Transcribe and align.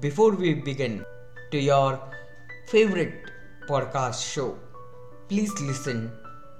Before 0.00 0.32
we 0.34 0.54
begin 0.54 1.04
to 1.50 1.58
your 1.58 2.00
favorite 2.66 3.30
podcast 3.68 4.32
show, 4.34 4.58
please 5.28 5.52
listen 5.60 6.12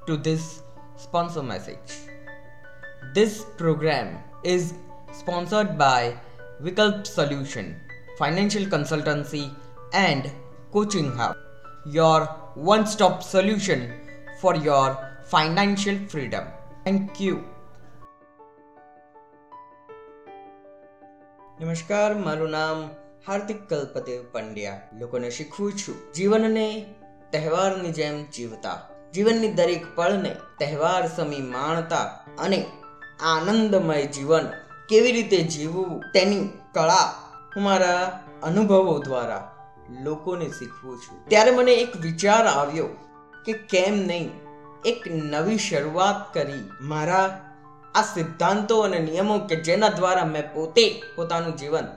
to 0.07 0.17
this 0.17 0.63
sponsor 0.97 1.43
message. 1.43 1.91
This 3.15 3.45
program 3.57 4.23
is 4.45 4.75
sponsored 5.13 5.77
by 5.77 6.17
Vikalp 6.63 7.07
Solution, 7.07 7.81
Financial 8.19 8.65
Consultancy 8.65 9.55
and 9.93 10.31
Coaching 10.73 11.13
Hub, 11.13 11.37
your 11.85 12.27
one 12.55 12.87
stop 12.87 13.23
solution 13.23 13.93
for 14.41 14.55
your 14.57 14.97
financial 15.25 15.97
freedom. 16.09 16.45
Thank 16.85 17.21
you. 17.21 17.35
નમસ્કાર 21.63 22.11
મારું 22.25 22.51
નામ 22.51 22.79
હાર્દિક 23.28 23.70
કલ્પદેવ 23.70 24.24
પંડ્યા. 24.32 24.82
લોકોને 25.00 25.30
શીખવું 25.30 25.74
છું. 25.74 26.14
જીવનને 26.14 26.96
તહેવારની 27.32 27.90
જેમ 27.90 28.24
જીવતા. 28.24 28.90
જીવનની 29.14 29.54
દરેક 29.54 29.96
પળને 29.96 30.36
તહેવાર 30.60 31.08
સમી 31.08 31.42
માણતા 31.42 32.04
અને 32.40 32.66
આનંદમય 33.22 34.06
જીવન 34.06 34.46
કેવી 34.90 35.12
રીતે 35.12 35.38
જીવવું 35.38 36.02
તેની 36.14 36.50
કળા 36.74 37.06
હું 37.56 37.64
મારા 37.64 38.24
અનુભવો 38.44 39.00
દ્વારા 39.00 39.56
લોકોને 40.04 40.50
શીખવું 40.50 40.98
છું. 40.98 41.30
ત્યારે 41.30 41.52
મને 41.52 41.74
એક 41.74 41.98
વિચાર 41.98 42.48
આવ્યો 42.48 42.88
કે 43.46 43.54
કેમ 43.54 43.94
નહીં 43.94 44.32
એક 44.86 45.04
નવી 45.08 45.58
શરૂઆત 45.58 46.34
કરી 46.34 46.72
મારા 46.82 47.54
આ 47.96 48.02
સિદ્ધાંતો 48.02 48.80
અને 48.80 49.00
નિયમો 49.00 49.40
કે 49.40 49.56
જેના 49.56 49.90
દ્વારા 49.90 50.26
મેં 50.26 50.54
પોતે 50.54 51.04
પોતાનું 51.16 51.56
જીવન 51.56 51.88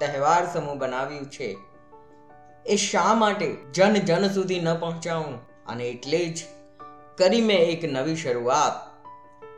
તહેવાર 0.00 0.52
સમૂહ 0.52 0.74
બનાવ્યું 0.74 1.30
છે. 1.30 1.56
એ 2.66 2.76
શા 2.76 3.14
માટે 3.14 3.56
જન 3.74 3.94
જન 3.94 4.28
સુધી 4.28 4.60
ન 4.60 4.74
પહોંચાવું? 4.74 5.34
અને 5.66 5.88
એટલે 5.88 6.26
જ 6.26 6.44
કરી 7.18 7.40
મેં 7.40 7.58
એક 7.58 7.84
નવી 7.84 8.16
શરૂઆત. 8.16 9.02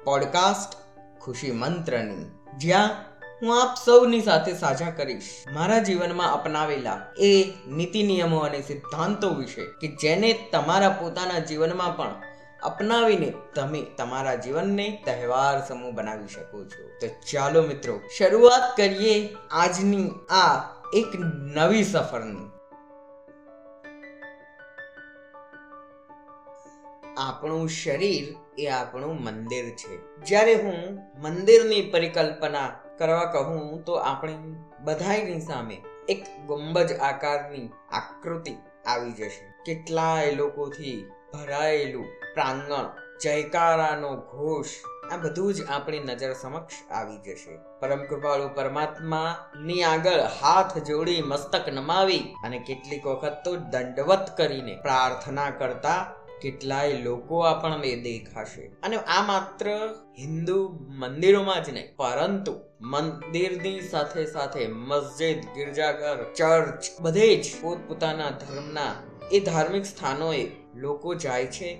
પોડકાસ્ટ 0.05 0.77
ખુશી 1.21 1.51
મંત્રની. 1.51 2.31
જ્યાં 2.59 2.91
હું 3.43 3.63
આપ 3.63 3.77
સૌની 3.85 4.21
સાથે 4.21 4.55
સાજા 4.55 4.91
કરીશ. 4.91 5.45
મારા 5.53 5.79
જીવનમાં 5.79 6.33
અપનાવેલા 6.33 7.07
એ 7.19 7.53
નીતિ 7.69 8.03
નિયમો 8.03 8.39
અને 8.39 8.61
સિદ્ધાંતો 8.61 9.31
વિશે 9.31 9.65
કે 9.65 9.89
જેને 9.89 10.49
તમારા 10.53 10.89
પોતાના 10.89 11.39
જીવનમાં 11.39 11.97
પણ 11.97 12.15
અપનાવીને 12.63 13.33
તમે 13.55 13.83
તમારા 13.83 14.35
જીવનને 14.35 15.03
તહેવાર 15.05 15.67
સમૂહ 15.67 15.91
બનાવી 15.91 16.29
શકો 16.29 16.65
છો. 16.65 16.89
તો 17.01 17.07
ચાલો 17.33 17.63
મિત્રો, 17.63 18.01
શરૂઆત 18.19 18.77
કરીએ 18.77 19.37
આજની 19.51 20.11
આ 20.31 20.63
એક 20.95 21.07
નવી 21.57 21.85
સફરની. 21.85 22.51
આપણું 27.19 27.69
શરીર 27.69 28.35
એ 28.59 28.67
આપણું 28.67 29.23
મંદિર 29.23 29.65
છે. 29.65 30.25
જ્યારે 30.25 30.55
હું 30.55 30.99
મંદિરની 31.23 31.91
પરિકલ્પના 31.91 32.71
કરવા 32.99 33.25
કહું, 33.25 33.85
તો 33.85 33.93
આપણે 33.93 34.39
બધાની 34.81 35.41
સામે 35.41 35.83
એક 36.09 36.25
ગુંબજ 36.47 36.93
આકારની 36.93 37.71
આકૃતિ 37.93 38.57
આવી 38.87 39.13
જશે. 39.13 39.55
કેટલાય 39.65 40.31
લોકોથી 40.31 41.11
ભરાયેલું 41.33 42.22
પ્રાંગણ, 42.35 42.87
જયકારાનો 43.23 44.17
ઘોષ, 44.17 44.67
આ 45.13 45.17
બધું 45.17 45.55
જ 45.55 45.67
આપણી 45.67 45.99
નજર 45.99 46.33
સમક્ષ 46.33 46.93
આવી 46.93 47.19
જશે. 47.19 47.59
પરમ 47.81 48.05
કૃપાળુ 48.05 48.49
પરમાત્મા 48.55 49.37
ની 49.61 49.83
આગળ 49.83 50.21
હાથ 50.43 50.79
જોડી 50.79 51.23
મસ્તક 51.23 51.69
નમાવી 51.69 52.19
અને 52.45 52.59
કેટલીક 52.59 53.07
વખત 53.07 53.37
તો 53.45 53.57
દંડવત 53.57 54.37
કરીને 54.37 54.75
પ્રાર્થના 54.83 55.51
કરતા 55.51 56.15
કેટલાય 56.43 56.93
લોકો 56.93 57.41
આપણને 57.41 57.97
દેખાશે. 57.97 58.63
અને 58.83 58.97
આ 58.97 59.23
માત્ર 59.23 59.67
હિન્દુ 60.19 60.79
મંદિરોમાં 60.89 61.65
જ 61.65 61.71
નહીં, 61.71 61.97
પરંતુ 61.97 62.61
મંદિરની 62.81 63.81
સાથે 63.81 64.27
સાથે 64.27 64.67
મસ્જિદ, 64.67 65.39
ગિરજાઘર, 65.55 66.33
ચર્ચ, 66.37 67.01
બધે 67.01 67.37
જ 67.37 67.47
પોતપોતાના 67.63 68.31
ધર્મના 68.31 68.95
એ 69.33 69.41
ધાર્મિક 69.41 69.87
સ્થાનોએ 69.87 70.51
લોકો 70.75 71.15
જાય 71.15 71.47
છે. 71.47 71.71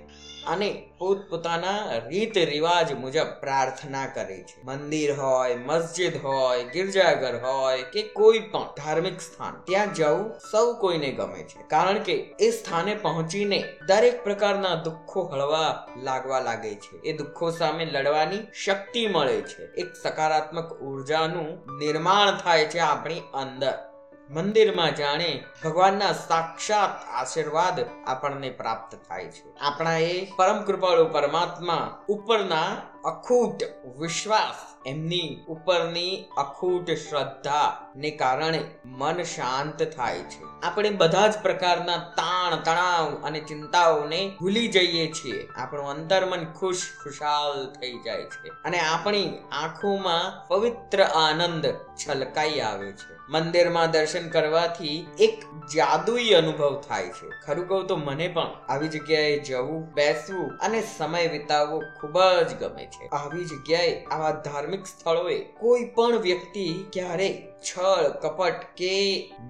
અને 0.47 0.89
પોતપોતાના 0.97 1.97
રીત 2.07 2.37
રિવાજ 2.37 2.93
મુજબ 2.93 3.27
પ્રાર્થના 3.39 4.05
કરે 4.05 4.43
છે. 4.43 4.65
મંદિર 4.65 5.13
હોય, 5.13 5.55
મસ્જિદ 5.55 6.25
હોય, 6.25 6.63
ગિરજાઘર 6.63 7.39
હોય 7.45 7.83
કે 7.83 8.01
કોઈ 8.01 8.39
પણ 8.39 8.63
ધાર્મિક 8.63 9.21
સ્થાન, 9.21 9.61
ત્યાં 9.65 9.93
જવું 9.93 10.31
સૌ 10.51 10.73
કોઈને 10.73 11.11
ગમે 11.11 11.43
છે. 11.43 11.67
કારણ 11.67 11.99
કે 11.99 12.13
એ 12.39 12.51
સ્થાને 12.51 12.95
પહોંચીને 12.95 13.63
દરેક 13.87 14.23
પ્રકારના 14.23 14.75
દુઃખો 14.75 15.21
હળવા 15.21 15.87
લાગવા 16.03 16.39
લાગે 16.39 16.75
છે. 16.75 16.97
એ 16.97 17.17
દુઃખો 17.17 17.51
સામે 17.51 17.85
લડવાની 17.85 18.47
શક્તિ 18.65 19.07
મળે 19.07 19.41
છે. 19.41 19.63
એક 19.63 19.87
સકારાત્મક 20.03 20.73
ઉર્જાનું 20.73 21.77
નિર્માણ 21.77 22.37
થાય 22.37 22.65
છે 22.65 22.79
આપણી 22.79 23.19
અંદર. 23.19 23.92
મંદિરમાં 24.33 24.95
જાણે 24.95 25.43
ભગવાનના 25.63 26.13
સાક્ષાત 26.13 27.09
આશીર્વાદ 27.09 27.85
આપણને 28.07 28.49
પ્રાપ્ત 28.49 28.95
થાય 29.07 29.27
છે. 29.27 29.59
આપણા 29.59 29.97
એ 29.97 30.27
પરમ 30.35 30.63
કૃપાળુ 30.63 31.05
પરમાત્મા 31.05 31.99
ઉપરના 32.07 32.92
અખૂટ 33.05 33.63
વિશ્વાસ 33.99 34.73
એમની 34.85 35.45
ઉપરની 35.47 36.25
અખૂટ 36.37 36.91
શ્રદ્ધા 36.91 37.91
ને 37.95 38.11
કારણે 38.11 38.63
મન 38.85 39.23
શાંત 39.23 39.83
થાય 39.83 40.19
છે. 40.19 40.43
આપણે 40.63 40.89
બધા 40.89 41.27
જ 41.27 41.37
પ્રકારના 41.41 41.97
તાણ, 41.97 42.55
તણાવ 42.55 43.21
અને 43.23 43.39
ચિંતાઓને 43.39 44.37
ભૂલી 44.39 44.67
જઈએ 44.67 45.11
છીએ. 45.11 45.47
આપણું 45.55 45.89
અંતર્મન 45.89 46.45
ખુશ, 46.45 46.81
ખુશાલ 47.03 47.73
થઈ 47.81 47.99
જાય 48.05 48.23
છે 48.23 48.49
અને 48.49 48.79
આપણી 48.79 49.37
આંખોમાં 49.51 50.47
પવિત્ર 50.47 51.03
આનંદ 51.03 51.65
છલકાઈ 51.95 52.59
આવે 52.59 52.91
છે. 52.91 53.13
મંદિરમાં 53.29 53.91
દર્શન 53.91 54.29
કરવાથી 54.29 55.07
એક 55.19 55.43
જાદુઈ 55.75 56.29
અનુભવ 56.29 56.81
થાય 56.87 57.07
છે. 57.07 57.29
ખરું 57.45 57.67
કહું 57.67 57.87
તો 57.87 57.95
મને 57.95 58.27
પણ 58.27 58.47
આવી 58.69 58.87
જગ્યાએ 58.87 59.39
જવું, 59.39 59.93
બેસવું 59.93 60.57
અને 60.61 60.81
સમય 60.97 61.27
વિતાવવો 61.27 61.79
ખૂબ 62.01 62.19
જ 62.21 62.53
ગમે 62.59 62.85
છે. 62.85 62.92
આવી 63.11 63.45
જગ્યાએ 63.45 63.95
આવા 64.11 64.31
ધાર્મિક 64.41 64.85
સ્થળોએ 64.87 65.39
કોઈ 65.59 65.83
પણ 65.95 66.21
વ્યક્તિ 66.21 66.65
ક્યારે 66.91 67.29
છળ, 67.63 68.09
કપટ 68.09 68.53
કે 68.77 68.93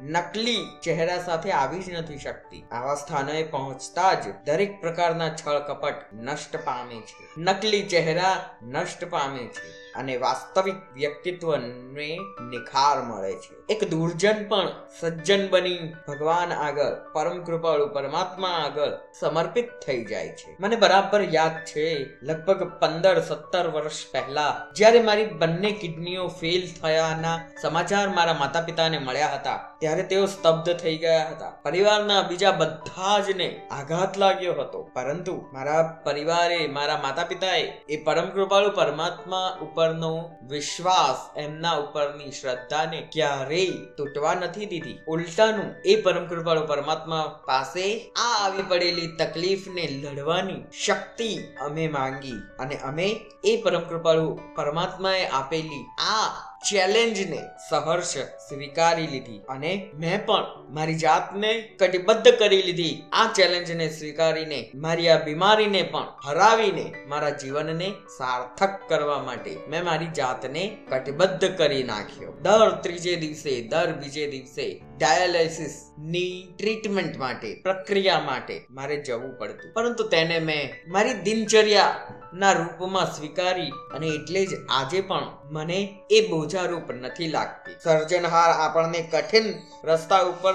નકલી 0.04 0.68
ચહેરા 0.84 1.18
સાથે 1.18 1.52
આવી 1.52 1.80
જ 1.80 1.90
નથી 1.90 2.18
શકતી. 2.18 2.66
આવા 2.72 2.96
સ્થાનોએ 2.96 3.44
પહોંચતા 3.44 4.14
જ 4.14 4.24
દરેક 4.46 4.82
પ્રકારના 4.82 5.30
છળ, 5.30 5.60
કપટ 5.60 5.96
નષ્ટ 6.14 6.56
પામે 6.56 6.96
છે. 6.96 7.42
નકલી 7.42 7.84
ચહેરા 7.84 8.50
નષ્ટ 8.62 9.06
પામે 9.06 9.44
છે 9.44 9.84
અને 9.96 10.18
વાસ્તવિક 10.18 10.76
વ્યક્તિત્વને 10.94 12.18
નિખાર 12.50 13.02
મળે 13.02 13.34
છે. 13.34 13.74
એક 13.74 13.90
દુર્જન 13.90 14.48
પણ 14.48 14.70
સજ્જન 15.00 15.50
બની 15.50 15.94
ભગવાન 16.08 16.54
આગળ, 16.54 16.94
પરમ 17.14 17.44
કૃપાળુ 17.44 17.88
પરમાત્મા 17.88 18.48
આગળ 18.48 18.92
સમર્પિત 19.20 19.70
થઈ 19.86 20.06
જાય 20.06 20.30
છે. 20.30 20.56
મને 20.60 20.76
બરાબર 20.76 21.22
યાદ 21.22 21.66
છે, 21.66 22.06
લગભગ 22.22 22.80
પંદર, 22.80 23.22
સત્તર 23.22 23.68
વર્ષ 23.68 24.12
પહેલા, 24.12 24.68
જ્યારે 24.76 25.02
મારી 25.02 25.26
બંને 25.26 25.72
કિડનીઓ 25.72 26.28
ફેલ 26.28 26.68
થયાના 26.82 27.40
સમાચાર 27.62 28.03
મારા 28.10 28.34
માતા 28.34 28.62
પિતાને 28.62 29.00
મળ્યા 29.00 29.28
હતા. 29.34 29.60
ત્યારે 29.80 30.04
તેઓ 30.04 30.26
સ્તબ્ધ 30.26 30.74
થઈ 30.74 30.98
ગયા 30.98 31.30
હતા. 31.30 31.50
પરિવારના 31.50 32.22
બીજા 32.22 32.52
બધા 32.52 33.20
જ 33.20 33.38
ને 33.38 33.68
આઘાત 33.72 34.18
લાગ્યો 34.18 34.54
હતો. 34.54 34.90
પરંતુ 34.94 35.46
મારા 35.54 36.02
પરિવારે, 36.04 36.68
મારા 36.68 36.98
માતા 36.98 37.24
પિતાએ 37.24 37.62
એ 37.90 38.04
પરમ 38.04 38.30
કૃપાળુ 38.30 38.70
પરમાત્મા 38.70 39.58
ઉપરનો 39.62 40.32
વિશ્વાસ 40.50 41.38
એમના 41.38 41.74
ઉપરની 41.74 42.32
શ્રદ્ધાને 42.32 43.10
ક્યારેય 43.12 43.70
તૂટવા 43.98 44.34
નથી 44.34 44.66
દીધી. 44.66 45.00
ઉલટાનું, 45.08 45.76
એ 45.86 46.02
પરમ 46.02 46.26
કૃપાળુ 46.26 46.68
પરમાત્મા 46.68 47.40
પાસે 47.46 48.12
આ 48.16 48.46
આવી 48.46 48.64
પડેલી 48.64 49.08
તકલીફને 49.08 49.88
લડવાની 49.88 50.64
શક્તિ 50.86 51.40
અમે 51.62 51.88
માંગી. 51.88 52.34
અને 52.60 52.76
અમે 52.76 53.20
એ 53.44 53.62
પરમ 53.62 53.80
કૃપાળુ 53.80 54.40
પરમાત્માએ 54.56 55.28
આપેલી 55.28 55.86
આ 56.00 56.53
ચેલેન્જને 56.70 57.42
સહર્ષ 57.70 58.14
સ્વીકારી 58.50 59.08
લીધી 59.08 59.40
અને 59.50 59.72
મેં 59.94 60.26
પણ 60.26 60.46
મારી 60.70 60.96
જાતને 60.96 61.52
કટિબદ્ધ 61.80 62.30
કરી 62.40 62.62
લીધી. 62.62 63.04
આ 63.12 63.28
ચેલેન્જને 63.34 63.88
સ્વીકારીને 63.90 64.60
મારી 64.76 65.10
આ 65.10 65.20
બીમારીને 65.24 65.82
પણ 65.84 66.08
હરાવીને 66.26 66.86
મારા 67.08 67.30
જીવનને 67.30 67.90
સાર્થક 68.18 68.80
કરવા 68.90 69.20
માટે 69.24 69.58
મેં 69.68 69.86
મારી 69.86 70.06
જાતને 70.06 70.64
કટિબદ્ધ 70.90 71.46
કરી 71.58 71.84
નાખ્યો. 71.84 72.34
દર 72.42 72.72
ત્રીજે 72.84 73.16
દિવસે, 73.16 73.62
દર 73.62 73.94
બીજે 73.94 74.28
દિવસે 74.28 74.68
ડાયાલિસિસની 74.98 76.56
ટ્રીટમેન્ટ 76.58 77.18
માટે, 77.18 77.56
પ્રક્રિયા 77.64 78.20
માટે 78.20 78.66
મારે 78.70 78.98
જવું 78.98 79.38
પડતું. 79.38 79.74
પરંતુ 79.74 80.04
તેને 80.04 80.40
મેં 80.40 80.92
મારી 80.92 81.14
દિનચર્યા 81.14 81.96
ના 82.34 82.52
રૂપમાં 82.52 83.06
સ્વીકારી 83.06 83.72
અને 83.94 84.08
એટલે 84.08 84.46
જ 84.46 84.50
આજે 84.70 85.02
પણ 85.02 85.28
મને 85.52 85.80
એ 86.12 86.20
બોજારૂપ 86.54 86.92
નથી 86.92 87.28
લાગતી. 87.28 87.76
સર્જનહાર 87.84 88.52
આપણને 88.52 89.02
કઠિન 89.12 89.54
રસ્તા 89.84 90.20
ઉપર 90.20 90.54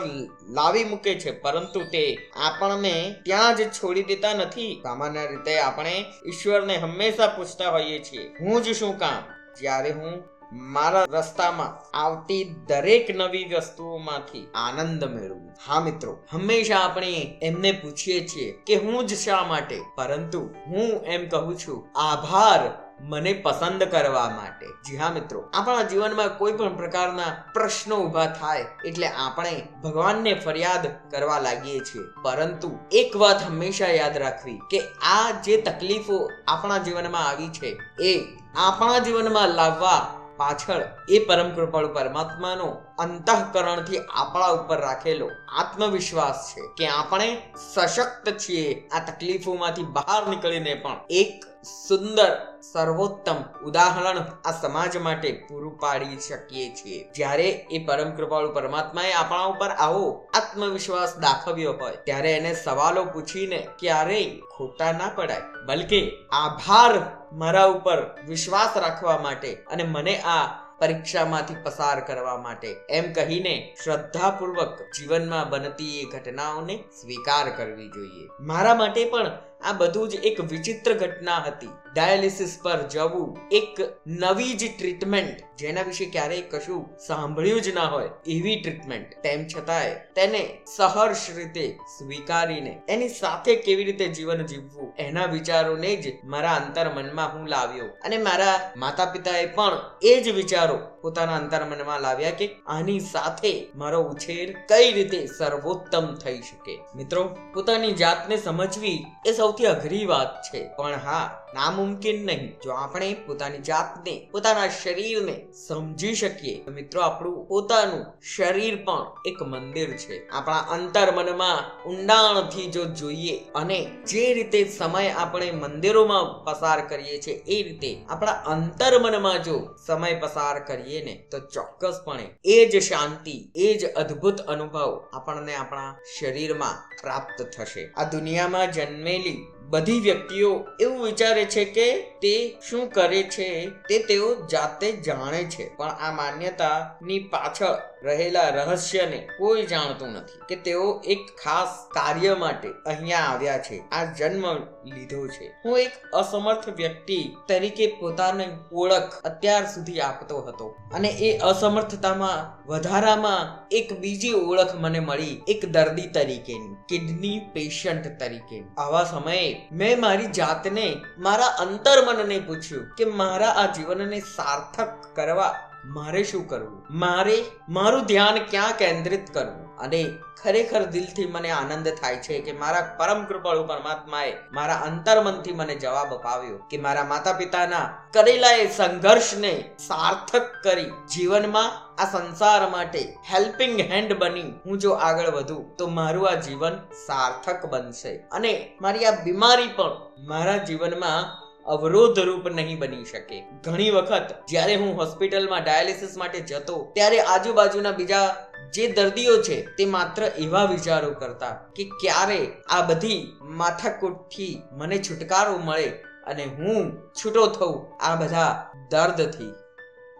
લાવી 0.48 0.84
મૂકે 0.84 1.14
છે, 1.14 1.30
પરંતુ 1.40 1.80
તે 1.84 2.04
આપણને 2.36 2.94
ત્યાં 3.24 3.56
જ 3.56 3.68
છોડી 3.68 4.02
દેતા 4.02 4.34
નથી. 4.34 4.80
સામાન્ય 4.82 5.26
રીતે 5.26 5.58
આપણે 5.58 6.04
ઈશ્વરને 6.26 6.76
હંમેશા 6.76 7.26
પૂછતા 7.26 7.70
હોઈએ 7.70 7.98
છીએ, 7.98 8.26
હું 8.40 8.62
જ 8.62 8.76
શું 8.76 8.98
કામ? 8.98 9.22
જ્યારે 9.60 9.90
હું 9.90 10.22
મારા 10.52 11.06
રસ્તામાં 11.10 11.96
આવતી 11.96 12.44
દરેક 12.66 13.10
નવી 13.16 13.44
વસ્તુઓમાંથી 13.44 14.46
આનંદ 14.54 15.04
મેળવું. 15.04 15.50
હા 15.66 15.80
મિત્રો, 15.80 16.18
હંમેશા 16.32 16.78
આપણે 16.78 17.38
એમને 17.42 17.72
પૂછીએ 17.72 18.26
છીએ 18.26 18.52
કે 18.66 18.76
હું 18.76 19.06
જ 19.06 19.14
શા 19.14 19.42
માટે? 19.42 19.80
પરંતુ 19.96 20.44
હું 20.66 21.04
એમ 21.04 21.28
કહું 21.28 21.58
છું, 21.58 21.98
આભાર 21.98 22.87
મને 23.00 23.32
પસંદ 23.32 23.82
કરવા 23.84 24.28
માટે. 24.28 24.66
જી 24.86 24.96
હા, 24.96 25.10
મિત્રો. 25.10 25.40
આપણા 25.54 25.82
જીવનમાં 25.82 26.38
કોઈ 26.38 26.52
પણ 26.52 26.76
પ્રકારના 26.76 27.30
પ્રશ્નો 27.54 27.96
ઊભા 27.96 28.26
થાય 28.26 28.66
એટલે 28.84 29.08
આપણે 29.08 29.62
ભગવાનને 29.84 30.34
ફરિયાદ 30.34 30.86
કરવા 31.10 31.38
લાગીએ 31.38 31.80
છીએ. 31.80 32.02
પરંતુ 32.22 32.78
એક 32.92 33.16
વાત 33.16 33.42
હંમેશા 33.42 33.86
યાદ 33.86 34.16
રાખવી 34.16 34.60
કે 34.70 34.80
આ 35.02 35.30
જે 35.30 35.62
તકલીફો 35.62 36.30
આપણા 36.48 36.78
જીવનમાં 36.78 37.28
આવી 37.28 37.48
છે, 37.48 37.76
એ 38.00 38.14
આપણા 38.56 38.98
જીવનમાં 38.98 39.48
લાવવા 39.48 40.00
પાછળ 40.36 40.82
એ 41.08 41.18
પરમ 41.18 41.48
કૃપાળુ 41.50 41.88
પરમાત્માનો 41.88 42.66
અંતઃકરણથી 42.98 43.98
આપણા 43.98 44.48
ઉપર 44.48 44.80
રાખેલો 44.80 45.30
આત્મવિશ્વાસ 45.58 46.54
છે 46.54 46.66
કે 46.78 46.88
આપણે 46.88 47.42
સશક્ત 47.74 48.30
છીએ 48.38 48.88
આ 48.88 48.98
તકલીફોમાંથી 48.98 49.82
બહાર 49.82 50.26
નીકળીને 50.28 50.74
પણ. 50.74 51.00
એક 51.10 51.44
સુંદર, 51.88 52.32
સર્વોત્તમ 52.72 53.38
ઉદાહરણ 53.64 54.18
આ 54.44 54.52
સમાજ 54.62 54.96
માટે 54.96 55.30
પૂરું 55.48 55.78
પાડી 55.78 56.18
શકીએ 56.18 56.68
છીએ. 56.74 57.00
જ્યારે 57.16 57.48
એ 57.70 57.84
પરમ 57.84 58.10
કૃપાળુ 58.10 58.54
પરમાત્માએ 58.54 59.12
આપણા 59.12 59.50
ઉપર 59.54 59.70
આવો 59.70 60.04
આત્મવિશ્વાસ 60.34 61.16
દાખવ્યો 61.18 61.72
હોય, 61.72 61.96
ત્યારે 62.04 62.32
એને 62.32 62.54
સવાલો 62.54 63.04
પૂછીને 63.04 63.66
ક્યારેય 63.78 64.40
ખોટા 64.56 64.92
ના 64.92 65.10
પડાય. 65.14 65.42
બલકે 65.66 66.00
આભાર 66.32 66.94
મારા 67.32 67.64
ઉપર 67.64 67.98
વિશ્વાસ 68.28 68.76
રાખવા 68.76 69.18
માટે 69.18 69.54
અને 69.72 69.82
મને 69.82 70.16
આ 70.20 70.46
પરીક્ષામાંથી 70.78 71.54
પસાર 71.64 72.00
કરવા 72.00 72.36
માટે. 72.36 72.76
એમ 72.90 73.12
કહીને 73.12 73.54
શ્રદ્ધાપૂર્વક 73.84 74.78
જીવનમાં 74.96 75.50
બનતી 75.50 76.00
એ 76.00 76.04
ઘટનાઓને 76.04 76.76
સ્વીકાર 77.00 77.46
કરવી 77.56 77.88
જોઈએ. 77.88 78.28
મારા 78.40 78.74
માટે 78.74 79.04
પણ 79.04 79.30
આ 79.64 79.72
બધું 79.72 80.08
જ 80.08 80.14
એક 80.14 80.40
વિચિત્ર 80.40 80.92
ઘટના 80.92 81.38
હતી. 81.38 81.68
ડાયાલિસિસ 81.94 82.58
પર 82.62 82.82
જવું 82.82 83.38
એક 83.50 83.80
નવી 84.06 84.54
જ 84.54 84.78
ટ્રીટમેન્ટ 84.78 85.58
જેના 85.58 85.82
વિશે 85.82 86.04
ક્યારેય 86.04 86.40
કશું 86.40 86.88
સાંભળ્યું 87.06 87.62
જ 87.62 87.74
ના 87.74 87.80
હોય, 87.80 88.10
એવી 88.26 88.60
ટ્રીટમેન્ટ 88.60 89.22
તેમ 89.22 89.46
છતાંય 89.46 89.94
તેને 90.14 90.58
સહર્ષ 90.76 91.30
રીતે 91.36 91.78
સ્વીકારીને, 91.98 92.82
એની 92.88 93.08
સાથે 93.08 93.54
કેવી 93.56 93.84
રીતે 93.84 94.08
જીવન 94.08 94.46
જીવવું, 94.46 94.92
એના 94.98 95.24
વિચારોને 95.24 95.96
જ 95.96 96.18
મારા 96.24 96.54
અંતરમનમાં 96.54 97.38
હું 97.38 97.48
લાવ્યો. 97.48 97.84
અને 97.84 98.18
મારા 98.18 98.72
માતા 98.76 99.04
પિતાએ 99.04 99.46
પણ 99.46 99.80
એ 100.02 100.20
જ 100.20 100.28
વિચારો 100.28 100.78
પોતાના 101.02 101.36
અંતર 101.36 101.64
મનમાં 101.64 102.00
લાવ્યા 102.00 102.30
કે 102.30 102.50
આની 102.66 103.00
સાથે 103.00 103.66
મારો 103.74 104.02
ઉછેર 104.02 104.52
કઈ 104.68 104.92
રીતે 104.92 105.26
સર્વોત્તમ 105.26 106.14
થઈ 106.14 106.38
શકે. 106.38 106.78
મિત્રો, 106.96 107.36
પોતાની 107.54 107.92
જાતને 107.92 108.36
સમજવી 108.36 109.04
એ 109.26 109.32
સૌથી 109.48 109.66
અઘરી 109.66 110.06
વાત 110.06 110.32
છે, 110.42 110.60
પણ 110.76 110.94
હા, 111.04 111.26
નામુમકિન 111.54 112.26
નહીં. 112.26 112.56
જો 112.64 112.70
આપણે 112.70 113.14
પોતાની 113.26 113.58
જાતને, 113.58 114.14
પોતાના 114.32 114.68
શરીરને 114.68 115.36
સમજી 115.66 116.14
શકીએ 116.14 116.56
મિત્રો 116.70 117.00
આપણું 117.02 117.46
પોતાનું 117.48 118.02
શરીર 118.36 118.76
પણ 118.84 119.06
એક 119.26 119.42
મંદિર 119.42 119.90
છે. 119.96 120.16
આપણા 120.28 120.58
અંતર 120.76 121.12
મનમાં 121.12 121.60
ઊંડાણથી 121.88 122.66
જો 122.70 122.84
જોઈએ 122.84 123.36
અને 123.54 123.78
જે 124.06 124.34
રીતે 124.34 124.60
સમય 124.68 125.10
આપણે 125.12 125.50
મંદિરોમાં 125.52 126.28
પસાર 126.44 126.80
કરીએ 126.88 127.16
છીએ, 127.20 127.36
એ 127.46 127.62
રીતે 127.62 127.92
આપણા 128.08 128.36
અંતર 128.46 128.98
મનમાં 128.98 129.42
જો 129.42 129.56
સમય 129.86 130.14
પસાર 130.14 130.60
કરીએ 130.60 131.04
ને, 131.04 131.14
તો 131.30 131.38
ચોક્કસપણે 131.38 132.26
એ 132.44 132.58
જ 132.66 132.82
શાંતિ, 132.82 133.36
એ 133.56 133.74
જ 133.74 133.92
અદ્ભુત 133.94 134.40
અનુભવ 134.40 134.92
આપણને 135.12 135.54
આપણા 135.54 135.90
શરીરમાં 136.18 136.76
પ્રાપ્ત 137.02 137.42
થશે. 137.56 137.88
આ 137.96 138.04
દુનિયામાં 138.04 138.72
જન્મેલી 138.72 139.37
બધી 139.68 140.00
વ્યક્તિઓ 140.00 140.66
એવું 140.80 141.04
વિચારે 141.04 141.44
છે 141.44 141.64
કે 141.64 142.00
તે 142.00 142.58
શું 142.70 142.90
કરે 142.90 143.22
છે 143.22 143.66
તે 143.66 143.98
તેઓ 143.98 144.46
જાતે 144.46 144.92
જાણે 144.92 145.44
છે. 145.44 145.76
પણ 145.76 145.88
આ 145.88 146.12
માન્યતાની 146.12 147.18
પાછળ 147.18 147.76
રહેલા 148.02 148.48
રહસ્યને 148.48 149.28
કોઈ 149.38 149.66
જાણતું 149.66 150.08
નથી 150.08 150.40
કે 150.48 150.56
તેઓ 150.56 151.00
એક 151.04 151.18
ખાસ 151.44 151.68
કાર્ય 151.94 152.34
માટે 152.34 152.68
અહીંયા 152.86 153.18
આવ્યા 153.18 153.58
છે. 153.58 153.78
આ 153.92 154.04
જન્મ 154.04 154.56
લીધો 154.84 155.26
છે. 155.28 155.46
હું 155.64 155.78
એક 155.78 155.92
અસમર્થ 156.12 156.68
વ્યક્તિ 156.68 157.18
તરીકે 157.48 157.86
પોતાની 158.00 158.44
ઓળખ 158.72 159.22
અત્યાર 159.24 159.66
સુધી 159.66 160.00
આપતો 160.00 160.40
હતો 160.40 160.74
અને 160.94 161.08
એ 161.08 161.38
અસમર્થતામાં 161.38 162.66
વધારામાં 162.66 163.68
એક 163.70 163.98
બીજી 164.00 164.32
ઓળખ 164.32 164.74
મને 164.74 165.00
મળી 165.00 165.42
એક 165.48 165.66
દર્દી 165.72 166.06
તરીકેની 166.06 166.76
કિડની 166.88 167.40
પેશન્ટ 167.52 168.18
તરીકે. 168.20 168.64
આવા 168.78 169.04
સમયે 169.04 169.68
મેં 169.72 170.00
મારી 170.00 170.26
જાતને, 170.26 170.96
મારા 171.18 171.46
અંતર્મનને 171.46 172.38
પૂછ્યું 172.38 172.90
કે 172.98 173.04
મારા 173.04 173.48
આ 173.48 173.66
જીવનને 173.66 174.20
સાર્થક 174.20 175.16
કરવા 175.16 175.67
મારે 175.84 176.24
શું 176.24 176.48
કરવું? 176.48 176.86
મારે, 176.90 177.44
મારું 177.68 178.04
ધ્યાન 178.04 178.38
ક્યાં 178.38 178.72
કેન્દ્રિત 178.72 179.34
કરવું? 179.34 179.68
અને 179.78 180.18
ખરેખર 180.42 180.84
દિલથી 180.84 181.26
મને 181.26 181.50
આનંદ 181.50 181.88
થાય 181.88 182.16
છે 182.16 182.40
કે 182.40 182.52
મારા 182.52 182.96
પરમ 182.98 183.24
કૃપાળુ 183.24 183.66
પરમાત્માએ 183.66 184.36
મારા 184.52 184.74
અંતર્મનથી 184.74 185.52
મને 185.52 185.74
જવાબ 185.74 186.14
અપાવ્યો 186.14 186.56
કે 186.56 186.76
મારા 186.76 187.04
માતા 187.04 187.32
પિતાના 187.32 187.90
કરેલા 188.12 188.50
એ 188.50 188.68
સંઘર્ષને 188.68 189.70
સાર્થક 189.78 190.50
કરી 190.64 190.84
જીવનમાં 190.84 191.94
આ 192.02 192.10
સંસાર 192.10 192.68
માટે 192.68 193.18
હેલ્પિંગ 193.32 193.80
હેન્ડ 193.80 194.18
બની. 194.18 194.52
હું 194.66 194.78
જો 194.78 194.90
આગળ 194.90 195.30
વધું, 195.30 195.76
તો 195.76 195.88
મારું 195.88 196.30
આ 196.30 196.34
જીવન 196.34 196.76
સાર્થક 197.06 197.66
બનશે. 197.66 198.16
અને 198.32 198.78
મારી 198.80 199.04
આ 199.04 199.10
બીમારી 199.10 199.66
પણ 199.66 199.90
મારા 200.18 200.56
જીવનમાં 200.56 201.47
અવરોધ 201.68 202.18
રૂપ 202.18 202.48
નહીં 202.48 202.78
બની 202.78 203.04
શકે. 203.04 203.38
ઘણી 203.64 203.90
વખત 203.90 204.34
જ્યારે 204.48 204.74
હું 204.74 204.96
હોસ્પિટલમાં 204.96 205.62
ડાયાલિસિસ 205.62 206.16
માટે 206.16 206.40
જતો, 206.40 206.90
ત્યારે 206.94 207.20
આજુબાજુના 207.20 207.90
બીજા 207.90 208.26
જે 208.74 208.88
દર્દીઓ 208.92 209.36
છે, 209.42 209.62
તે 209.76 209.84
માત્ર 209.86 210.22
એવા 210.38 210.64
વિચારો 210.64 211.10
કરતા 211.10 211.54
કે 211.76 211.84
ક્યારે 212.00 212.40
આ 212.68 212.82
બધી 212.82 213.22
માથાકૂટથી 213.40 214.62
મને 214.72 214.98
છુટકારો 214.98 215.56
મળે 215.58 215.88
અને 216.26 216.44
હું 216.44 216.92
છૂટો 217.12 217.46
થઉં 217.46 218.04
આ 218.04 218.14
બધા 218.14 218.50
દર્દથી. 218.90 219.52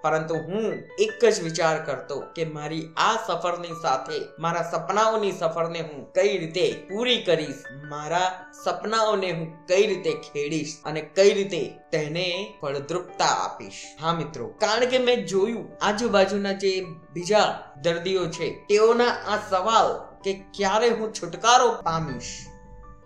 પરંતુ 0.02 0.34
હું 0.34 0.66
એક 0.98 1.24
જ 1.24 1.42
વિચાર 1.42 1.84
કરતો 1.84 2.20
કે 2.34 2.44
મારી 2.44 2.90
આ 2.96 3.16
સફરની 3.26 3.78
સાથે, 3.82 4.18
મારા 4.38 4.62
સપનાઓની 4.62 5.32
સફરને 5.32 5.80
હું 5.80 6.12
કઈ 6.12 6.38
રીતે 6.38 6.66
પૂરી 6.88 7.22
કરીશ, 7.22 7.62
મારા 7.90 8.28
સપનાઓને 8.64 9.30
હું 9.32 9.66
કઈ 9.66 9.86
રીતે 9.86 10.12
ખેડીશ 10.12 10.74
અને 10.84 11.00
કઈ 11.00 11.32
રીતે 11.34 11.62
તેને 11.92 12.54
ફળદ્રુપતા 12.60 13.24
આપીશ. 13.24 13.80
હા 14.00 14.12
મિત્રો, 14.12 14.48
કારણ 14.48 14.84
કે 14.84 14.98
મેં 14.98 15.26
જોયું, 15.26 15.70
આજુબાજુના 15.82 16.52
જે 16.52 16.86
બીજા 17.12 17.48
દર્દીઓ 17.82 18.28
છે, 18.28 18.50
તેઓના 18.68 19.04
આ 19.04 19.40
સવાલ 19.50 19.90
કે 20.24 20.32
ક્યારે 20.54 20.88
હું 20.88 21.12
છુટકારો 21.12 21.68
પામીશ? 21.82 22.57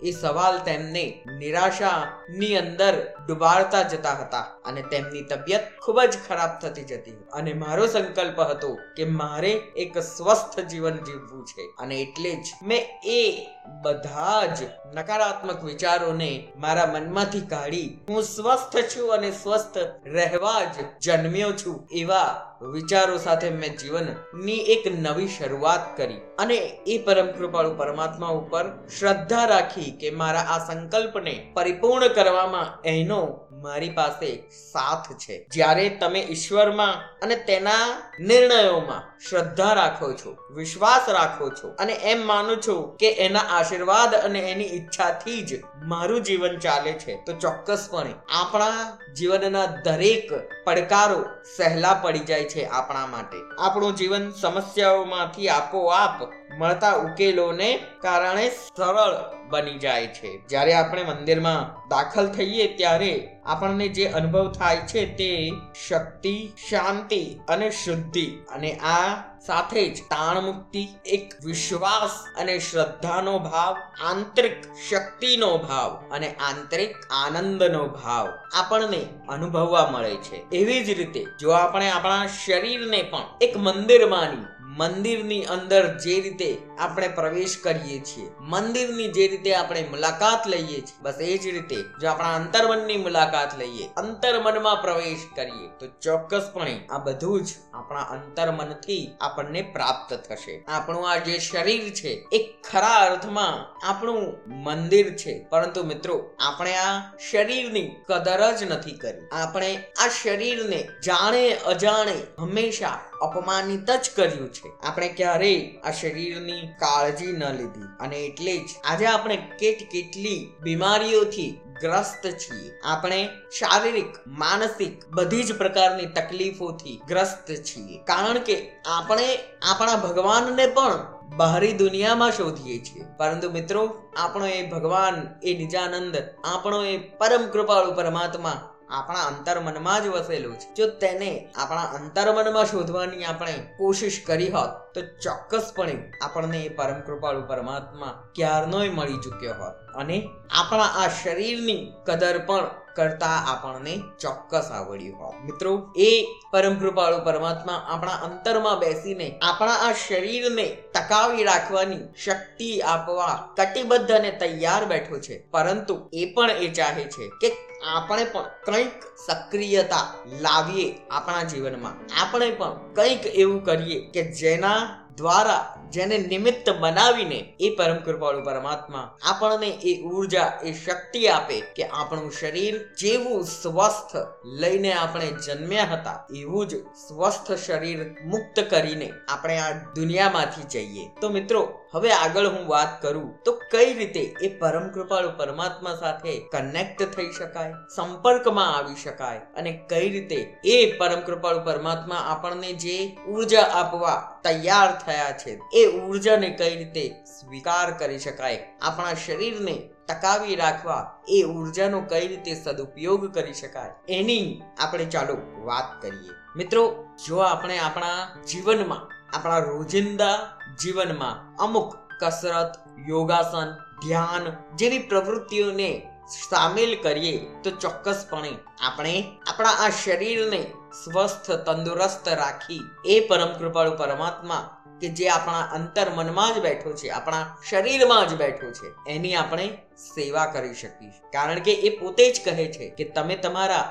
એ 0.05 0.11
સવાલ 0.11 0.59
તેમને 0.65 1.23
નિરાશાની 1.39 2.57
અંદર 2.57 3.13
ડુબાડતા 3.29 3.83
જતા 3.83 4.11
હતા 4.11 4.41
અને 4.65 4.83
તેમની 4.83 5.23
તબિયત 5.23 5.61
ખૂબ 5.83 6.01
જ 6.01 6.17
ખરાબ 6.29 6.59
થતી 6.59 6.85
જતી 6.85 7.11
અને 7.33 7.53
મારો 7.53 7.87
સંકલ્પ 7.87 8.41
હતો 8.41 8.79
કે 8.97 9.05
મારે 9.05 9.51
એક 9.77 9.99
સ્વસ્થ 9.99 10.61
જીવન 10.61 10.97
જીવવું 10.97 11.45
છે 11.45 11.63
અને 11.79 12.01
એટલે 12.01 12.35
જ 12.35 12.45
મેં 12.63 12.87
એ 13.05 13.47
બધા 13.83 14.47
જ 14.47 14.59
નકારાત્મક 14.95 15.65
વિચારોને 15.65 16.49
મારા 16.57 16.87
મનમાંથી 16.87 17.41
કાઢી 17.41 18.01
હું 18.09 18.23
સ્વસ્થ 18.23 18.77
છું 18.77 19.15
અને 19.15 19.31
સ્વસ્થ 19.31 19.79
રહેવા 20.07 20.65
જ 20.65 21.05
જન્મ્યો 21.05 21.53
છું 21.53 21.89
એવા 21.93 22.49
વિચારો 22.73 23.19
સાથે 23.19 23.51
મેં 23.51 23.77
જીવનની 23.77 24.53
એક 24.53 24.93
નવી 25.01 25.29
શરૂઆત 25.29 25.97
કરી. 25.97 26.21
અને 26.39 26.55
એ 26.87 26.99
પરમ 26.99 27.27
કૃપાળુ 27.27 27.75
પરમાત્મા 27.75 28.29
ઉપર 28.29 28.89
શ્રદ્ધા 28.99 29.45
રાખી 29.45 29.92
નથી 29.93 30.01
કે 30.01 30.17
મારા 30.17 30.47
આ 30.49 30.61
સંકલ્પને 30.67 31.35
પરિપૂર્ણ 31.55 32.09
કરવામાં 32.09 32.69
એનો 32.85 33.23
મારી 33.63 33.91
પાસે 33.91 34.31
સાથ 34.73 35.09
છે. 35.17 35.35
જ્યારે 35.53 35.89
તમે 36.01 36.21
ઈશ્વરમાં 36.21 36.95
અને 37.23 37.37
તેના 37.49 37.87
નિર્ણયોમાં 38.21 39.03
શ્રદ્ધા 39.29 39.75
રાખો 39.75 40.13
છો, 40.13 40.31
વિશ્વાસ 40.55 41.09
રાખો 41.09 41.51
છો 41.51 41.69
અને 41.79 41.95
એમ 42.13 42.27
માનો 42.27 42.57
છો 42.57 42.77
કે 43.01 43.13
એના 43.27 43.47
આશીર્વાદ 43.51 44.15
અને 44.15 44.41
એની 44.53 44.71
ઈચ્છાથી 44.77 45.43
જ 45.43 45.61
મારું 45.85 46.23
જીવન 46.23 46.59
ચાલે 46.59 46.93
છે, 46.93 47.19
તો 47.27 47.33
ચોક્કસપણે 47.33 48.15
આપણા 48.41 48.99
જીવનના 49.15 49.67
દરેક 49.85 50.29
પડકારો 50.65 51.21
સહેલા 51.57 51.95
પડી 51.95 52.19
જાય 52.19 52.45
છે 52.45 52.67
આપણા 52.67 53.07
માટે. 53.07 53.39
આપણું 53.59 53.97
જીવન 53.97 54.31
સમસ્યાઓમાંથી 54.31 55.49
આપોઆપ 55.49 56.19
મળતા 56.59 56.93
ઉકેલોને 56.93 57.79
કારણે 58.01 58.49
સરળ 58.49 59.15
બની 59.49 59.79
જાય 59.79 60.07
છે. 60.07 60.47
જ્યારે 60.47 60.75
આપણે 60.75 61.03
મંદિરમાં 61.03 61.89
દાખલ 61.89 62.29
થઈએ 62.29 62.67
ત્યારે 62.77 63.29
આપણને 63.45 63.89
જે 63.89 64.07
અનુભવ 64.07 64.53
થાય 64.53 64.77
છે 64.77 65.07
તે 65.17 65.53
શક્તિ, 65.89 66.53
શાંતિ 66.71 67.41
અને 67.49 67.71
શુદ્ધિ 67.71 68.27
અને 68.55 68.73
આ 68.73 69.15
સાથે 69.47 69.89
જ 69.89 70.01
તાણ 70.11 70.41
મુક્તિ 70.41 70.89
એક 71.07 71.33
વિશ્વાસ 71.45 72.41
અને 72.41 72.59
શ્રદ્ધાનો 72.59 73.39
ભાવ, 73.39 73.77
આંતરિક 74.07 74.63
શક્તિનો 74.89 75.59
ભાવ 75.59 75.91
અને 76.13 76.29
આંતરિક 76.29 76.97
આનંદનો 77.11 77.87
ભાવ 77.87 78.29
આપણને 78.59 79.03
અનુભવવા 79.29 79.91
મળે 79.91 80.17
છે. 80.17 80.45
એવી 80.53 80.85
જ 80.85 80.91
રીતે 80.91 81.27
જો 81.41 81.51
આપણે 81.51 81.91
આપણા 81.91 82.27
શરીરને 82.27 83.03
પણ 83.03 83.23
એક 83.41 83.57
મંદિર 83.57 84.07
માની 84.07 84.47
મંદિરની 84.77 85.45
અંદર 85.47 85.85
જે 85.99 86.15
રીતે 86.21 86.51
આપણે 86.83 87.09
પ્રવેશ 87.09 87.57
કરીએ 87.63 87.99
છીએ. 88.01 88.31
મંદિરની 88.41 89.09
જે 89.09 89.29
રીતે 89.29 89.55
આપણે 89.55 89.89
મુલાકાત 89.91 90.47
લઈએ 90.47 90.81
છીએ, 90.81 91.03
બસ 91.03 91.15
એ 91.21 91.39
જ 91.39 91.47
રીતે 91.47 91.77
જો 92.01 92.09
આપણા 92.09 92.35
અંતર્મનની 92.35 92.97
મુલાકાત 92.97 93.59
લઈએ, 93.59 93.89
અંતર્મનમાં 93.97 94.83
પ્રવેશ 94.83 95.19
કરીએ, 95.37 95.69
તો 95.81 95.87
ચોક્કસપણે 95.87 96.87
આ 96.91 96.99
બધું 96.99 97.45
જ 97.45 97.49
આપણા 97.75 98.01
અંતર્મનથી 98.01 99.15
આપણને 99.21 99.63
પ્રાપ્ત 99.63 100.15
થશે. 100.15 100.65
આપણું 100.69 101.11
આ 101.11 101.17
જે 101.17 101.39
શરીર 101.39 101.91
છે, 101.91 102.29
એ 102.33 102.39
ખરા 102.71 102.95
અર્થમાં 102.95 103.53
આપણું 103.87 104.35
મંદિર 104.65 105.17
છે. 105.17 105.47
પરંતુ 105.51 105.85
મિત્રો, 105.85 106.35
આપણે 106.41 106.75
આ 106.77 107.17
શરીરની 107.31 107.91
કદર 108.07 108.57
જ 108.57 108.63
નથી 108.63 108.93
કરી. 108.93 109.29
આપણે 109.33 109.77
આ 109.77 110.09
શરીરને 110.23 110.89
જાણે 111.05 111.53
અજાણે 111.53 112.23
હંમેશા 112.39 112.99
અપમાનિત 113.23 113.91
જ 113.91 114.11
કર્યું 114.17 114.53
છે. 114.53 114.73
આપણે 114.83 115.09
ક્યારેય 115.09 115.81
આ 115.85 115.91
શરીરની 115.91 116.72
કાળજી 116.79 117.33
ન 117.33 117.45
લીધી. 117.45 117.83
અને 118.01 118.17
એટલે 118.17 118.59
જ 118.59 118.69
આજે 118.85 119.07
આપણે 119.07 119.37
કેટ 119.37 119.91
કેટલી 119.91 120.53
બીમારીઓથી 120.63 121.61
ગ્રસ્ત 121.81 122.27
છીએ. 122.27 122.81
આપણે 122.85 123.29
શારીરિક, 123.59 124.15
માનસિક 124.27 125.09
બધી 125.09 125.45
જ 125.45 125.59
પ્રકારની 125.59 126.07
તકલીફોથી 126.07 127.01
ગ્રસ્ત 127.09 127.51
છીએ. 127.51 127.99
કારણ 127.99 128.39
કે 128.39 128.73
આપણે 128.87 129.39
આપણા 129.71 129.97
ભગવાનને 129.97 130.67
પણ 130.67 131.05
બહારી 131.37 131.73
દુનિયામાં 131.73 132.33
શોધીએ 132.33 132.85
છીએ. 132.85 133.05
પરંતુ 133.17 133.51
મિત્રો, 133.51 134.03
આપણો 134.17 134.47
એ 134.47 134.69
ભગવાન 134.69 135.27
એ 135.43 135.55
નિજાનંદ, 135.55 136.17
આપણો 136.45 136.85
એ 136.85 136.99
પરમ 136.99 137.47
કૃપાળુ 137.47 137.93
પરમાત્મા 137.93 138.72
આપણા 138.93 139.21
અંતર્મનમાં 139.21 140.03
જ 140.03 140.07
વસેલું 140.07 140.57
છે. 140.57 140.75
જો 140.75 140.87
તેને 140.87 141.49
આપણા 141.57 141.83
અંતર્મનમાં 141.83 142.67
શોધવાની 142.67 143.25
આપણે 143.25 143.53
કોશિશ 143.77 144.23
કરી 144.27 144.51
હોત, 144.51 144.95
તો 144.95 145.01
ચોક્કસપણે 145.01 146.13
આપણને 146.23 146.59
એ 146.59 146.69
પરમ 146.69 147.01
કૃપાળુ 147.01 147.43
પરમાત્મા 147.43 148.29
ક્યારનોય 148.35 148.91
મળી 148.91 149.19
ચૂક્યો 149.19 149.55
હોત. 149.55 149.75
અને 149.95 150.29
આપણા 150.51 150.83
આ 150.83 151.09
શરીરની 151.23 151.93
કદર 152.07 152.39
પણ 152.39 152.65
કરતા 152.97 153.27
આપણને 153.27 154.03
ચોક્કસ 154.21 154.71
આવડ્યું 154.71 155.19
હોત. 155.19 155.35
મિત્રો, 155.45 155.93
એ 155.97 156.27
પરમ 156.53 156.75
કૃપાળુ 156.75 157.25
પરમાત્મા 157.25 157.73
આપણા 157.89 158.13
અંતરમાં 158.13 158.79
બેસીને 158.79 159.39
આપણા 159.43 159.73
આ 159.73 159.93
શરીરને 160.09 160.77
ટકાવી 160.95 161.45
રાખવાની 161.45 161.99
શક્તિ 162.25 162.81
આપવા 162.81 163.49
કટિબદ્ધ 163.57 164.13
અને 164.13 164.31
તૈયાર 164.31 164.85
બેઠો 164.85 165.19
છે. 165.19 165.49
પરંતુ 165.51 166.11
એ 166.13 166.33
પણ 166.33 166.51
એ 166.51 166.69
ચાહે 166.69 167.05
છે 167.05 167.29
કે 167.41 167.57
આપણે 167.95 168.25
પણ 168.25 168.43
કંઈક 168.65 169.03
સક્રિયતા 169.27 170.15
લાવીએ 170.41 170.99
આપણા 171.11 171.43
જીવનમાં. 171.43 172.23
આપણે 172.23 172.51
પણ 172.51 172.95
કંઈક 172.95 173.27
એવું 173.27 173.65
કરીએ 173.65 174.11
કે 174.11 174.23
જેના 174.23 174.99
દ્વારા 175.17 175.82
જેને 175.95 176.17
નિમિત્ત 176.33 176.67
બનાવીને 176.83 177.39
એ 177.61 177.71
પરમ 177.79 177.99
કૃપાળુ 178.07 178.45
પરમાત્મા 178.45 179.07
આપણને 179.31 179.71
એ 179.91 179.93
ઊર્જા, 180.03 180.51
એ 180.65 180.73
શક્તિ 180.75 181.23
આપે 181.29 181.59
કે 181.77 181.85
આપણું 181.91 182.33
શરીર 182.33 182.75
જેવું 183.03 183.45
સ્વસ્થ 183.53 184.15
લઈને 184.61 184.93
આપણે 184.95 185.29
જન્મ્યા 185.47 185.91
હતા, 185.93 186.19
એવું 186.41 186.69
જ 186.69 186.83
સ્વસ્થ 187.05 187.53
શરીર 187.67 188.01
મુક્ત 188.25 188.57
કરીને 188.73 189.09
આપણે 189.29 189.59
આ 189.59 189.71
દુનિયામાંથી 189.97 190.69
જઈએ. 190.75 191.07
તો 191.21 191.31
મિત્રો, 191.31 191.63
હવે 191.95 192.13
આગળ 192.15 192.47
હું 192.47 192.65
વાત 192.69 192.93
કરું, 193.03 193.31
તો 193.45 193.53
કઈ 193.73 193.91
રીતે 193.95 194.23
એ 194.41 194.53
પરમ 194.61 194.87
કૃપાળુ 194.95 195.33
પરમાત્મા 195.39 195.97
સાથે 195.97 196.35
કનેક્ટ 196.53 197.03
થઈ 197.17 197.31
શકાય, 197.33 197.75
સંપર્કમાં 197.97 198.71
આવી 198.77 199.01
શકાય 199.05 199.43
અને 199.57 199.73
કઈ 199.91 200.09
રીતે 200.09 200.39
એ 200.75 200.77
પરમ 200.99 201.23
કૃપાળુ 201.29 201.65
પરમાત્મા 201.65 202.23
આપણને 202.33 202.73
જે 202.85 202.97
ઊર્જા 203.29 203.67
આપવા 203.81 204.19
તૈયાર 204.45 204.91
થયા 205.05 205.33
છે, 205.43 205.53
એ 205.75 205.82
ઉર્જાને 205.87 206.51
કઈ 206.51 206.77
રીતે 206.77 207.25
સ્વીકાર 207.25 207.99
કરી 207.99 208.19
શકાય? 208.19 208.67
આપણા 208.83 209.15
શરીરને 209.15 209.91
ટકાવી 210.09 210.57
રાખવા 210.57 211.21
એ 211.29 211.43
ઉર્જાનો 211.43 212.01
કઈ 212.01 212.29
રીતે 212.29 212.55
સદુપયોગ 212.55 213.35
કરી 213.35 213.53
શકાય? 213.53 213.91
એની 214.09 214.63
આપણે 214.81 215.05
ચાલો 215.05 215.37
વાત 215.65 216.03
કરીએ. 216.03 216.31
મિત્રો, 216.57 217.05
જો 217.27 217.37
આપણે 217.37 217.79
આપણા 217.79 218.43
જીવનમાં, 218.49 219.33
આપણા 219.37 219.59
રોજિંદા 219.59 220.39
જીવનમાં 220.83 221.57
અમુક 221.57 221.95
કસરત, 222.21 222.73
યોગાસન, 223.09 223.71
ધ્યાન 224.07 224.77
જેવી 224.77 224.99
પ્રવૃત્તિઓને 224.99 226.09
સામેલ 226.51 227.03
કરીએ, 227.03 227.47
તો 227.65 227.71
ચોક્કસપણે 227.71 228.59
આપણે 228.81 229.25
આપણા 229.51 229.69
આ 229.69 229.91
શરીરને 230.05 230.73
સ્વસ્થ, 231.05 231.51
તંદુરસ્ત 231.51 232.29
રાખી 232.29 232.81
એ 233.07 233.21
પરમ 233.21 233.59
કૃપાળુ 233.59 233.97
પરમાત્મા 233.97 234.82
કે 235.03 235.09
જે 235.09 235.29
આપણા 235.29 235.63
અંતર 235.79 236.07
મનમાં 236.15 236.55
જ 236.55 236.63
બેઠો 236.63 236.93
છે, 236.93 237.09
આપણા 237.09 237.57
શરીરમાં 237.71 238.29
જ 238.29 238.35
બેઠો 238.35 238.71
છે, 238.71 238.95
એની 239.11 239.35
આપણે 239.35 239.67
સેવા 239.97 240.47
કરી 240.47 240.75
શકીએ 240.75 241.11
કારણ 241.33 241.59
કે 241.59 241.73
એ 241.73 241.99
પોતે 241.99 242.33
જ 242.33 242.45
કહે 242.45 242.67
છે 242.73 242.89
કે 242.91 243.05
તમે 243.05 243.37
તમારા 243.37 243.87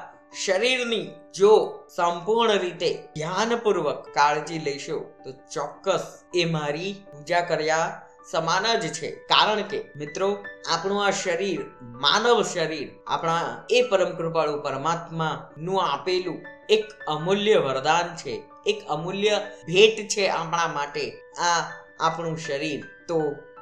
શરીરની 0.46 1.08
જો 1.34 1.56
સંપૂર્ણ 1.96 2.60
રીતે 2.60 2.90
ધ્યાનપૂર્વક 3.16 4.08
કાળજી 4.14 4.60
લેશો, 4.60 5.00
તો 5.24 5.32
ચોક્કસ 5.54 6.06
એ 6.34 6.46
મારી 6.46 6.94
પૂજા 7.12 7.42
કર્યા 7.42 8.02
સમાન 8.32 8.66
જ 8.80 8.94
છે. 8.94 9.10
કારણ 9.12 9.62
કે 9.62 9.80
મિત્રો, 9.96 10.30
આપણું 10.74 11.06
આ 11.06 11.12
શરીર, 11.12 11.62
માનવ 11.82 12.44
શરીર, 12.44 12.90
આપણા 13.08 13.66
એ 13.70 13.82
પરમ 13.82 14.16
કૃપાળુ 14.16 14.62
પરમાત્મા 14.62 15.50
નું 15.58 15.84
આપેલું 15.84 16.40
એક 16.70 16.86
અમૂલ્ય 17.08 17.58
વરદાન 17.58 18.16
છે. 18.16 18.36
એક 18.66 18.88
અમૂલ્ય 18.90 19.42
ભેટ 19.68 20.08
છે 20.08 20.28
આપણા 20.28 20.68
માટે 20.68 21.12
આ 21.40 21.72
આપણું 22.00 22.38
શરીર. 22.38 22.86
તો 23.08 23.22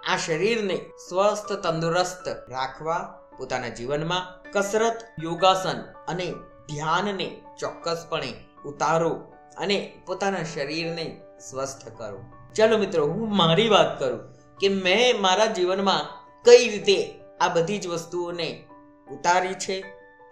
આ 0.09 0.17
શરીરને 0.17 0.75
સ્વસ્થ, 1.09 1.53
તંદુરસ્ત 1.53 2.27
રાખવા 2.27 3.19
પોતાના 3.37 3.67
જીવનમાં 3.67 4.51
કસરત, 4.51 5.05
યોગાસન 5.23 5.81
અને 6.07 6.33
ધ્યાનને 6.69 7.41
ચોક્કસપણે 7.59 8.33
ઉતારો 8.65 9.33
અને 9.57 10.01
પોતાના 10.05 10.43
શરીરને 10.43 11.21
સ્વસ્થ 11.49 11.97
કરો. 11.97 12.23
ચાલો 12.55 12.77
મિત્રો, 12.77 13.07
હું 13.07 13.35
મારી 13.35 13.69
વાત 13.69 13.99
કરું 13.99 14.33
કે 14.57 14.69
મેં 14.69 15.21
મારા 15.21 15.45
જીવનમાં 15.45 16.25
કઈ 16.43 16.69
રીતે 16.69 17.19
આ 17.41 17.47
બધી 17.47 17.77
જ 17.77 17.87
વસ્તુઓને 17.87 18.67
ઉતારી 19.11 19.53
છે 19.53 19.81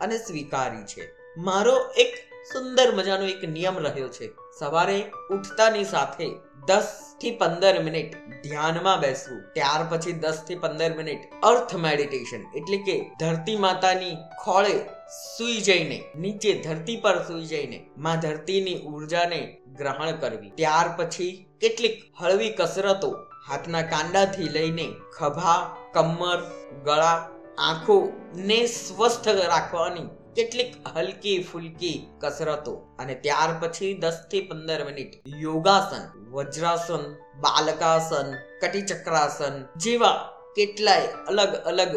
અને 0.02 0.18
સ્વીકારી 0.18 0.84
છે. 0.84 1.12
મારો 1.38 1.92
એક 1.98 2.27
સુંદર 2.52 2.88
મજાનો 2.98 3.26
એક 3.34 3.42
નિયમ 3.56 3.78
રહ્યો 3.86 4.10
છે. 4.18 4.28
સવારે 4.60 4.98
ઉઠતાની 5.32 5.88
સાથે 5.94 6.28
દસથી 6.68 7.32
પંદર 7.32 7.76
મિનિટ 7.84 8.12
ધ્યાનમાં 8.44 9.00
બેસવું, 9.00 9.40
ત્યાર 9.56 9.82
પછી 9.90 10.16
દસથી 10.24 10.56
પંદર 10.56 10.92
મિનિટ 11.00 11.22
અર્થ 11.44 11.74
મેડિટેશન 11.86 12.44
એટલે 12.60 12.78
કે 12.78 12.96
ધરતી 13.20 13.58
માતાની 13.58 14.16
ખોળે 14.44 14.76
સૂઈ 15.36 15.62
જઈને, 15.62 15.98
નીચે 16.16 16.52
ધરતી 16.66 16.98
પર 17.04 17.18
સૂઈ 17.28 17.50
જઈને 17.54 17.80
માં 17.98 18.20
ધરતીની 18.20 18.82
ઉર્જાને 18.94 19.42
ગ્રહણ 19.78 20.20
કરવી. 20.22 20.54
ત્યાર 20.60 20.88
પછી 20.98 21.34
કેટલીક 21.62 21.98
હળવી 22.20 22.54
કસરતો 22.60 23.10
હાથના 23.48 23.90
કાંડાથી 23.94 24.50
લઈને 24.50 24.88
ખભા, 25.18 25.60
કમર, 25.94 26.40
ગળા 26.86 27.18
આંખો 27.68 27.98
ને 28.50 28.60
સ્વસ્થ 28.68 29.28
રાખવાની 29.28 30.08
કેટલીક 30.38 30.76
હલકી 30.96 31.44
ફુલકી 31.44 32.08
કસરતો 32.22 32.74
અને 33.00 33.14
ત્યાર 33.16 33.52
પછી 33.60 33.94
દસથી 33.94 34.42
પંદર 34.42 34.86
મિનિટ 34.86 35.14
યોગાસન, 35.28 36.04
વજ્રાસન, 36.32 37.04
બાલકાસન, 37.40 38.28
કટિચક્રાસન 38.62 39.66
જેવા 39.78 40.30
કેટલાય 40.56 41.08
અલગ 41.28 41.54
અલગ 41.54 41.94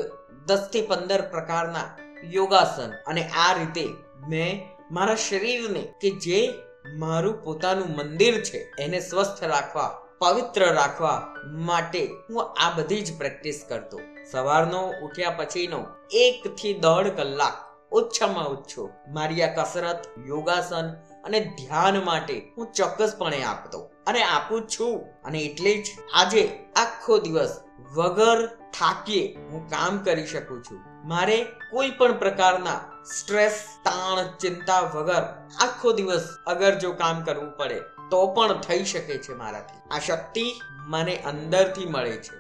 દસથી 0.47 0.83
પંદર 0.83 1.21
પ્રકારના 1.21 1.97
યોગાસન. 2.31 2.91
અને 3.07 3.29
આ 3.29 3.53
રીતે 3.53 3.87
મેં 4.29 4.67
મારા 4.91 5.15
શરીરને 5.15 5.83
કે 6.01 6.11
જે 6.11 6.55
મારું 6.99 7.45
પોતાનું 7.45 7.97
મંદિર 7.97 8.43
છે 8.45 8.73
એને 8.79 9.01
સ્વસ્થ 9.01 9.45
રાખવા, 9.45 9.99
પવિત્ર 10.19 10.73
રાખવા 10.73 11.35
માટે 11.45 12.07
હું 12.07 12.43
આ 12.43 12.71
બધી 12.71 13.01
જ 13.01 13.19
પ્રેક્ટિસ 13.19 13.67
કરતો. 13.69 14.01
સવારનો 14.31 14.93
ઉઠ્યા 15.03 15.31
પછીનો 15.31 15.85
એક 16.11 16.55
થી 16.55 16.75
દોઢ 16.75 17.07
કલાક 17.07 17.70
ઓછામાં 17.93 18.49
ઓછો 18.49 18.91
મારી 19.09 19.43
આ 19.43 19.63
કસરત, 19.63 20.03
યોગાસન 20.27 20.91
અને 21.25 21.41
ધ્યાન 21.41 22.05
માટે 22.05 22.53
હું 22.59 22.73
ચોક્કસપણે 22.73 23.43
આપતો 23.43 23.79
અને 24.07 24.23
આપું 24.23 24.69
છું. 24.69 25.01
અને 25.25 25.41
એટલે 25.41 25.83
જ 25.83 25.87
આજે 26.15 26.43
આખો 26.77 27.19
દિવસ 27.19 27.61
વગર 27.95 28.47
થાકીએ 28.47 29.37
હું 29.37 29.69
કામ 29.69 29.99
કરી 29.99 30.27
શકું 30.27 30.65
છું. 30.65 30.81
મારે 31.09 31.45
કોઈ 31.45 31.91
પણ 31.91 32.19
પ્રકારના 32.19 32.81
સ્ટ્રેસ, 33.05 33.65
તાણ, 33.85 34.37
ચિંતા 34.39 34.81
વગર 34.81 35.23
આખો 35.61 35.93
દિવસ 35.93 36.29
અગર 36.47 36.75
જો 36.75 36.93
કામ 36.93 37.25
કરવું 37.25 37.57
પડે 37.57 37.81
તો 38.11 38.27
પણ 38.27 38.61
થઈ 38.61 38.85
શકે 38.85 39.19
છે 39.19 39.35
મારાથી. 39.35 39.81
આ 39.91 39.99
શક્તિ 39.99 40.61
મને 40.87 41.17
અંદરથી 41.17 41.87
મળે 41.87 42.17
છે. 42.17 42.40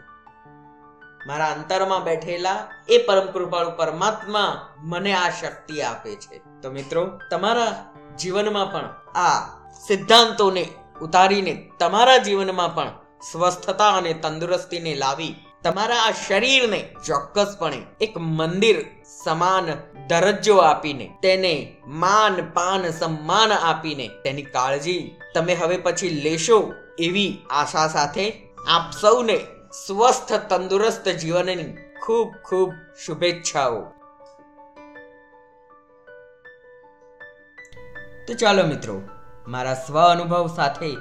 મારા 1.27 1.47
અંતરમાં 1.47 2.05
બેઠેલા 2.05 2.69
એ 2.89 2.99
પરમ 2.99 3.27
કૃપાળુ 3.33 3.71
પરમાત્મા 3.71 4.69
મને 4.79 5.13
આ 5.15 5.31
શક્તિ 5.31 5.83
આપે 5.83 6.15
છે. 6.15 6.43
તો 6.63 6.71
મિત્રો, 6.71 7.21
તમારા 7.31 7.95
જીવનમાં 8.19 8.73
પણ 8.73 8.87
આ 9.19 9.39
સિદ્ધાંતોને 9.87 10.69
ઉતારીને 11.01 11.71
તમારા 11.79 12.17
જીવનમાં 12.17 12.75
પણ 12.75 12.91
સ્વસ્થતા 13.33 13.89
અને 13.89 14.13
તંદુરસ્તીને 14.13 14.95
લાવી 14.95 15.35
તમારા 15.63 15.97
આ 15.97 16.13
શરીરને 16.29 16.89
ચોક્કસપણે 17.07 17.83
એક 18.01 18.19
મંદિર 18.19 18.87
સમાન 19.25 19.67
દરજ્જો 20.07 20.57
આપીને, 20.57 21.15
તેને 21.23 21.77
માન, 21.87 22.51
પાન, 22.55 22.91
સન્માન 22.91 23.53
આપીને 23.53 24.09
તેની 24.09 24.43
કાળજી 24.43 25.17
તમે 25.35 25.55
હવે 25.55 25.77
પછી 25.77 26.09
લેશો 26.09 26.73
એવી 26.99 27.47
આશા 27.51 27.89
સાથે 27.89 28.49
આપ 28.69 28.91
સૌને 29.01 29.47
સ્વસ્થ, 29.73 30.33
તંદુરસ્ત 30.33 31.09
જીવનની 31.09 31.77
ખૂબ 32.07 32.35
ખૂબ 32.45 32.73
શુભેચ્છાઓ. 33.07 33.81
તો 38.27 38.35
ચાલો 38.35 38.67
મિત્રો, 38.67 39.03
મારા 39.49 39.75
સ્વ 39.75 40.01
અનુભવ 40.01 40.55
સાથે 40.57 40.97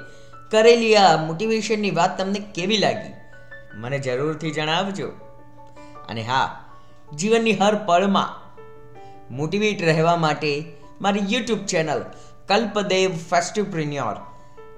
કરેલી 0.50 0.96
આ 0.96 1.16
મોટિવેશનની 1.16 1.90
વાત 1.90 2.18
તમને 2.18 2.52
કેવી 2.54 2.76
લાગી? 2.76 3.12
મને 3.74 3.98
જરૂરથી 3.98 4.50
જણાવજો. 4.50 5.08
અને 6.08 6.22
હા, 6.22 6.64
જીવનની 7.14 7.52
હર 7.52 7.74
પળમાં 7.74 8.56
મોટિવેટ 9.36 9.82
રહેવા 9.82 10.16
માટે 10.16 10.72
મારી 11.00 11.20
યુટ્યુબ 11.28 11.66
ચેનલ 11.66 12.02
કલ્પદેવ 12.48 13.10
ફેસ્ટિવપ્રિન્યોર 13.10 14.16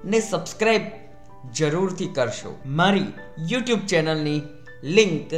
ને 0.04 0.20
સબસ્ક્રાઈબ 0.20 1.01
જરૂરથી 1.50 2.06
કરશો. 2.06 2.60
મારી 2.66 3.12
યુટ્યુબ 3.48 3.80
ચેનલની 3.86 4.42
લિંક 4.84 5.30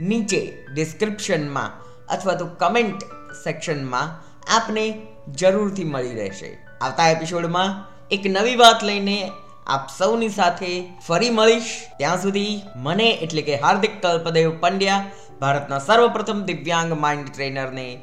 નીચે 0.00 0.66
ડિસ્ક્રિપ્શનમાં 0.74 1.70
અથવા 2.06 2.34
તો 2.34 2.46
કમેન્ટ 2.46 3.04
સેક્શનમાં 3.44 4.08
આપને 4.56 5.06
જરૂરથી 5.28 5.84
મળી 5.84 6.14
રહેશે. 6.14 6.58
આવતા 6.80 7.08
એપિસોડમાં 7.08 7.84
એક 8.10 8.26
નવી 8.26 8.56
વાત 8.56 8.84
લઈને 8.84 9.32
આપ 9.66 9.88
સૌની 9.98 10.28
સાથે 10.28 10.84
ફરી 11.06 11.30
મળીશ. 11.30 11.80
ત્યાં 11.98 12.22
સુધી 12.22 12.62
મને 12.76 13.10
એટલે 13.10 13.42
કે 13.42 13.56
હાર્દિક 13.56 14.02
કલ્પદેવ 14.02 14.58
પંડ્યા, 14.60 15.04
ભારતના 15.40 15.78
સર્વપ્રથમ 15.78 16.42
દિવ્યાંગ 16.42 17.00
માઇન્ડ 17.00 17.28
ટ્રેનરને 17.28 18.00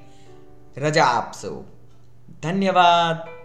રજા 0.78 1.04
આપશો. 1.04 1.66
ધન્યવાદ. 2.44 3.41